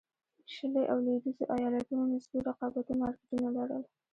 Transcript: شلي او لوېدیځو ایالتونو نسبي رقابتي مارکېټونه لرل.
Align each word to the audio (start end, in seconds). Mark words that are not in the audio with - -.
شلي 0.53 0.83
او 0.91 0.97
لوېدیځو 1.05 1.43
ایالتونو 1.55 2.03
نسبي 2.13 2.39
رقابتي 2.49 2.93
مارکېټونه 3.01 3.49
لرل. 3.57 3.83